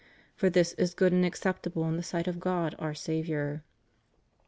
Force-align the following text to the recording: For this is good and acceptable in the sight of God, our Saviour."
For 0.35 0.49
this 0.49 0.73
is 0.79 0.95
good 0.95 1.13
and 1.13 1.23
acceptable 1.23 1.87
in 1.87 1.95
the 1.95 2.01
sight 2.01 2.27
of 2.27 2.39
God, 2.39 2.73
our 2.79 2.95
Saviour." 2.95 3.63